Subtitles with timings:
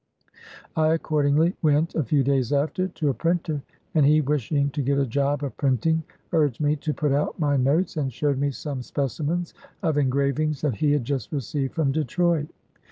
[0.75, 3.61] I accordingly went, a few days after, to a printer,
[3.93, 6.01] and he, wishing to get a job of printing,
[6.33, 9.53] urged me to put out my notes, and showed me some specimens
[9.83, 12.47] of engravings that he had just received from Detroit.